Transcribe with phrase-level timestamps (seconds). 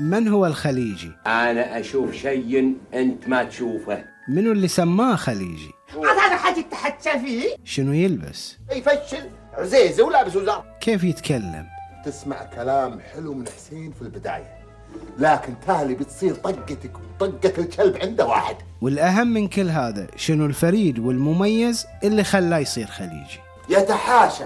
[0.00, 6.64] من هو الخليجي؟ أنا أشوف شيء أنت ما تشوفه منو اللي سماه خليجي؟ هذا حاجة
[6.70, 11.66] تحكى فيه شنو يلبس؟ يفشل عزيزة ولابس وزارة كيف يتكلم؟
[12.04, 14.62] تسمع كلام حلو من حسين في البداية
[15.18, 21.86] لكن تالي بتصير طقتك وطقة الكلب عنده واحد والأهم من كل هذا شنو الفريد والمميز
[22.04, 24.44] اللي خلاه يصير خليجي يتحاشى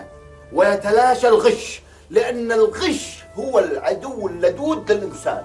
[0.52, 5.42] ويتلاشى الغش لأن الغش هو العدو اللدود للإنسان.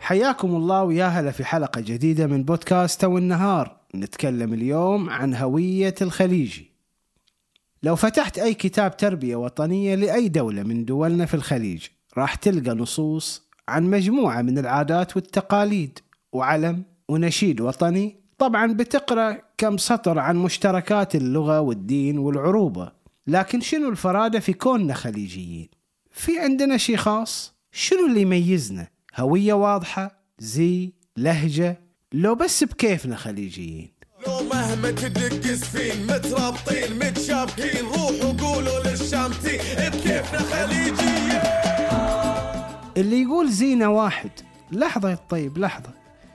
[0.00, 3.76] حياكم الله ويا هلا في حلقة جديدة من بودكاست تو النهار.
[3.94, 6.70] نتكلم اليوم عن هوية الخليجي
[7.82, 11.86] لو فتحت أي كتاب تربية وطنية لأي دولة من دولنا في الخليج
[12.16, 15.98] راح تلقى نصوص عن مجموعة من العادات والتقاليد
[16.32, 18.16] وعلم ونشيد وطني.
[18.38, 22.92] طبعا بتقرأ كم سطر عن مشتركات اللغة والدين والعروبة.
[23.28, 25.68] لكن شنو الفرادة في كوننا خليجيين؟
[26.10, 31.80] في عندنا شي خاص شنو اللي يميزنا؟ هوية واضحة زي لهجة
[32.12, 33.92] لو بس بكيفنا خليجيين.
[34.26, 41.40] لو مهما تدق سفين مترابطين متشابكين روحوا قولوا للشامتين بكيفنا خليجيين.
[42.96, 44.30] اللي يقول زينة واحد
[44.72, 45.90] لحظة طيب لحظة.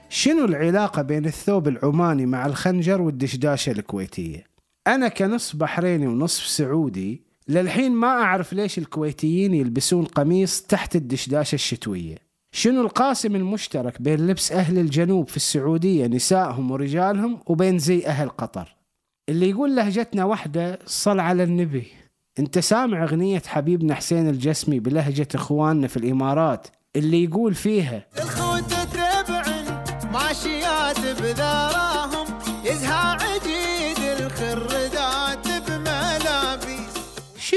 [0.09, 4.52] شنو العلاقة بين الثوب العماني مع الخنجر والدشداشة الكويتية؟
[4.87, 12.17] أنا كنصف بحريني ونصف سعودي للحين ما أعرف ليش الكويتيين يلبسون قميص تحت الدشداشة الشتوية.
[12.51, 18.75] شنو القاسم المشترك بين لبس أهل الجنوب في السعودية نسائهم ورجالهم وبين زي أهل قطر؟
[19.29, 21.87] اللي يقول لهجتنا واحدة صل على النبي.
[22.39, 29.43] أنت سامع أغنية حبيبنا حسين الجسمي بلهجة إخواننا في الإمارات؟ اللي يقول فيها الخوت تبع
[30.11, 32.27] ماشيات بذراهم
[32.65, 33.52] يزهى عجيد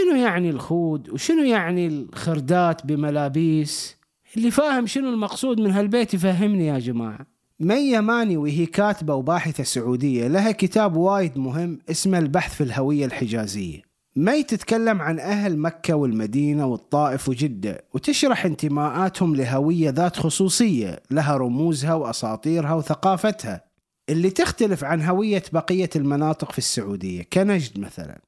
[0.07, 3.97] شنو يعني الخود وشنو يعني الخردات بملابيس؟
[4.37, 7.27] اللي فاهم شنو المقصود من هالبيت يفهمني يا جماعة.
[7.61, 13.83] مي يماني وهي كاتبة وباحثة سعودية لها كتاب وايد مهم اسمه البحث في الهوية الحجازية.
[14.17, 21.95] مي تتكلم عن أهل مكة والمدينة والطائف وجدة وتشرح انتماءاتهم لهوية ذات خصوصية لها رموزها
[21.95, 23.65] وأساطيرها وثقافتها.
[24.09, 28.26] اللي تختلف عن هوية بقية المناطق في السعودية كنجد مثلا.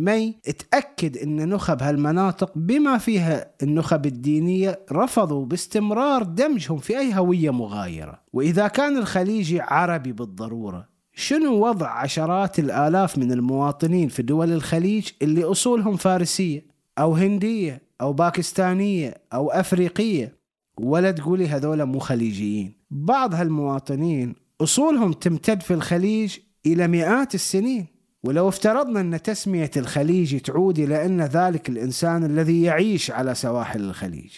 [0.00, 0.38] مي
[0.70, 8.20] تأكد أن نخب هالمناطق بما فيها النخب الدينية رفضوا باستمرار دمجهم في أي هوية مغايرة.
[8.32, 10.88] وإذا كان الخليجي عربي بالضرورة
[11.18, 16.66] شنو وضع عشرات الآلاف من المواطنين في دول الخليج اللي أصولهم فارسية
[16.98, 20.38] أو هندية أو باكستانية أو أفريقية؟
[20.80, 22.72] ولا تقولي هذولا مو خليجيين.
[22.90, 27.86] بعض هالمواطنين أصولهم تمتد في الخليج إلى مئات السنين.
[28.24, 34.30] ولو افترضنا أن تسمية الخليج تعود إلى أن ذلك الإنسان الذي يعيش على سواحل الخليج.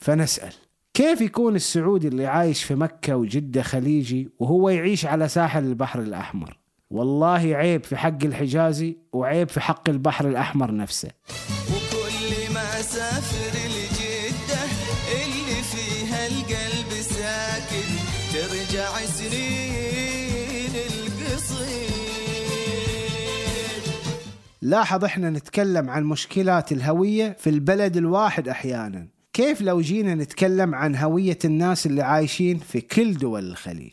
[0.00, 0.52] فنسأل
[0.94, 6.58] كيف يكون السعودي اللي عايش في مكة وجدة خليجي وهو يعيش على ساحل البحر الأحمر؟
[6.90, 11.10] والله عيب في حق الحجازي وعيب في حق البحر الأحمر نفسه.
[11.68, 14.64] وكل ما أسافر لجدة
[15.12, 17.88] اللي فيها القلب ساكن
[18.32, 20.03] ترجع سنين
[24.64, 29.06] لاحظ إحنا نتكلم عن مشكلات الهوية في البلد الواحد أحيانا.
[29.32, 33.92] كيف لو جينا نتكلم عن هوية الناس اللي عايشين في كل دول الخليج؟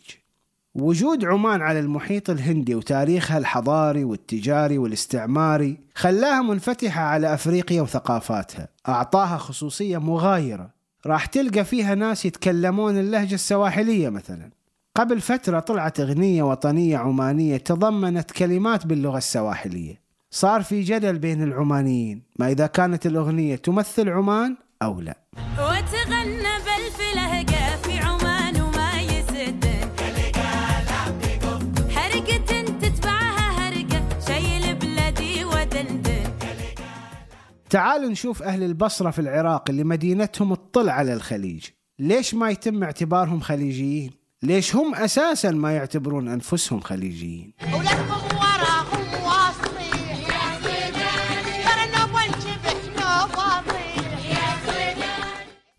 [0.75, 8.67] وجود عمان على المحيط الهندي وتاريخها الحضاري والتجاري والاستعماري خلاها منفتحة على أفريقيا وثقافاتها.
[8.87, 10.69] أعطاها خصوصية مغايرة.
[11.05, 14.49] راح تلقى فيها ناس يتكلمون اللهجة السواحلية مثلا.
[14.95, 20.00] قبل فترة طلعت أغنية وطنية عمانية تضمنت كلمات باللغة السواحلية.
[20.33, 25.17] صار في جدل بين العمانيين ما إذا كانت الأغنية تمثل عمان أو لا
[25.53, 29.89] وتغنى بالفلهقة في عمان وما يسدن
[31.89, 36.23] حرقة تتبعها هرقة شيل بلدي ودندن
[37.69, 41.66] تعال نشوف أهل البصرة في العراق اللي مدينتهم تطل على الخليج
[41.99, 44.11] ليش ما يتم اعتبارهم خليجيين؟
[44.43, 47.53] ليش هم أساسا ما يعتبرون أنفسهم خليجيين؟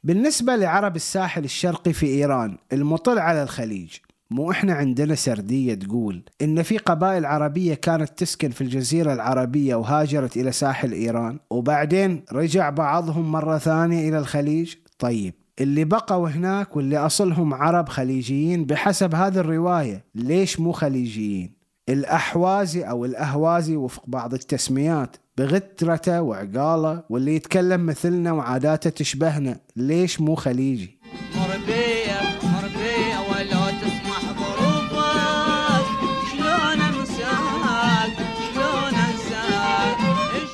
[0.05, 3.91] بالنسبة لعرب الساحل الشرقي في إيران المطل على الخليج.
[4.31, 6.23] مو إحنا عندنا سردية تقول.
[6.43, 12.71] إن في قبائل عربية كانت تسكن في الجزيرة العربية وهاجرت إلى ساحل إيران وبعدين رجع
[12.71, 19.39] بعضهم مرة ثانية إلى الخليج؟ طيب اللي بقوا هناك واللي أصلهم عرب خليجيين بحسب هذه
[19.39, 21.53] الرواية ليش مو خليجيين؟
[21.89, 25.17] الأحوازي أو الأهوازي وفق بعض التسميات.
[25.39, 30.99] بغترته وعقاله واللي يتكلم مثلنا وعاداته تشبهنا ليش مو خليجي؟
[31.37, 35.87] مربية مربية ولو تسمح ظروفك
[36.33, 38.17] شلون انساك
[38.55, 40.49] شلون انساك شلون؟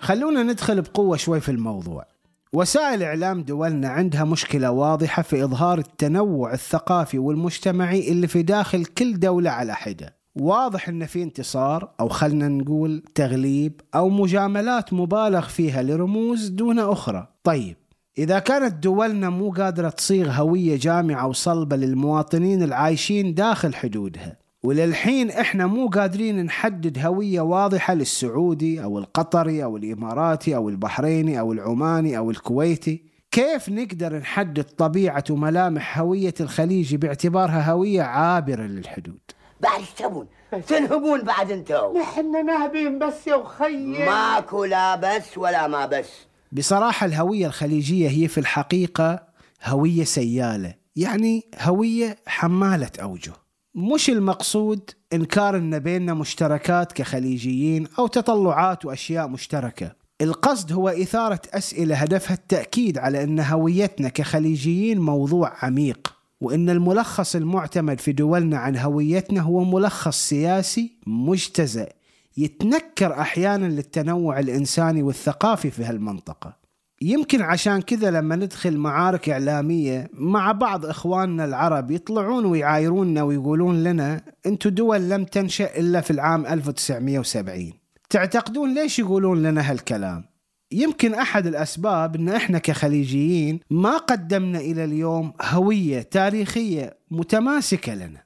[0.00, 2.04] خلونا ندخل بقوة شوي في الموضوع.
[2.52, 9.18] وسائل إعلام دولنا عندها مشكلة واضحة في إظهار التنوع الثقافي والمجتمعي اللي في داخل كل
[9.20, 10.17] دولة على حدة.
[10.40, 17.28] واضح إن في انتصار أو خلنا نقول تغليب أو مجاملات مبالغ فيها لرموز دون أخرى.
[17.44, 17.76] طيب
[18.18, 25.66] إذا كانت دولنا مو قادرة تصيغ هوية جامعة وصلبة للمواطنين العايشين داخل حدودها وللحين إحنا
[25.66, 32.30] مو قادرين نحدد هوية واضحة للسعودي أو القطري أو الإماراتي أو البحريني أو العماني أو
[32.30, 39.20] الكويتي كيف نقدر نحدد طبيعة وملامح هوية الخليجي باعتبارها هوية عابرة للحدود؟
[39.60, 40.26] بعد إيش تبون؟
[40.66, 46.08] تنهبون بعد انتو؟ إحنا نهبين بس يا وخيي ماكو لا بس ولا ما بس.
[46.52, 49.22] بصراحة الهوية الخليجية هي في الحقيقة
[49.64, 50.74] هوية سيالة.
[50.96, 53.32] يعني هوية حمالة أوجه.
[53.74, 59.92] مش المقصود إنكار إن بيننا مشتركات كخليجيين أو تطلعات وأشياء مشتركة.
[60.20, 66.17] القصد هو إثارة أسئلة هدفها التأكيد على أن هويتنا كخليجيين موضوع عميق.
[66.40, 71.88] وأن الملخص المعتمد في دولنا عن هويتنا هو ملخص سياسي مجتزأ
[72.36, 76.56] يتنكر أحيانا للتنوع الإنساني والثقافي في هالمنطقة
[77.02, 84.20] يمكن عشان كذا لما ندخل معارك إعلامية مع بعض إخواننا العرب يطلعون ويعايروننا ويقولون لنا
[84.46, 87.72] أنتوا دول لم تنشأ إلا في العام 1970
[88.10, 90.24] تعتقدون ليش يقولون لنا هالكلام؟
[90.72, 98.22] يمكن أحد الأسباب أن إحنا كخليجيين ما قدمنا إلى اليوم هوية تاريخية متماسكة لنا.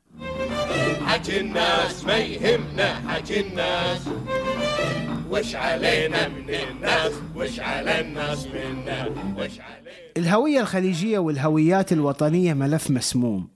[1.07, 4.09] حكي الناس ما يهمنا حكي الناس.
[5.31, 9.07] وش علينا من الناس؟ وش على الناس منا؟
[9.39, 13.49] وش علينا؟ الهوية الخليجية والهويات الوطنية ملف مسموم.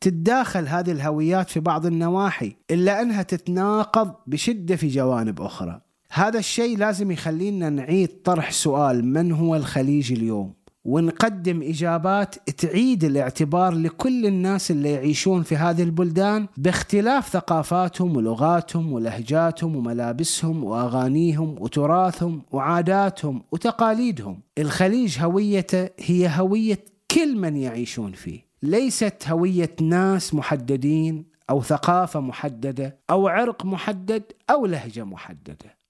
[0.00, 5.80] تتداخل هذه الهويات في بعض النواحي إلا أنها تتناقض بشدة في جوانب أخرى.
[6.14, 10.54] هذا الشيء لازم يخلينا نعيد طرح سؤال من هو الخليج اليوم؟
[10.84, 19.76] ونقدم إجابات تعيد الاعتبار لكل الناس اللي يعيشون في هذه البلدان باختلاف ثقافاتهم ولغاتهم ولهجاتهم
[19.76, 24.40] وملابسهم وأغانيهم وتراثهم وعاداتهم وتقاليدهم.
[24.58, 28.46] الخليج هويته هي هوية كل من يعيشون فيه.
[28.62, 35.81] ليست هوية ناس محددين أو ثقافة محددة أو عرق محدد أو لهجة محددة.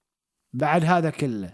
[0.53, 1.53] بعد هذا كله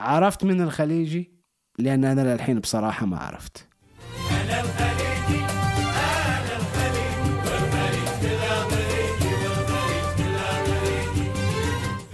[0.00, 1.32] عرفت من الخليجي؟
[1.78, 3.68] لأن أنا للحين بصراحة ما عرفت.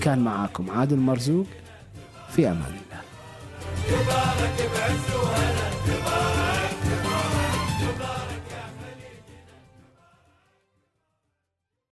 [0.02, 1.46] كان معاكم عادل مرزوق
[2.30, 3.00] في أمان الله.
[3.88, 5.14] يبارك بعز